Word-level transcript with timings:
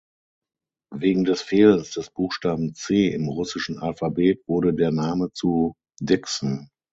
Wegen 0.95 1.25
des 1.25 1.43
Fehlens 1.43 1.91
des 1.91 2.09
Buchstaben 2.09 2.73
"C" 2.73 3.09
im 3.09 3.27
russischen 3.29 3.77
Alphabet 3.77 4.41
wurde 4.47 4.73
der 4.73 4.89
Name 4.89 5.31
zu 5.31 5.75
"Dikson". 5.99 6.69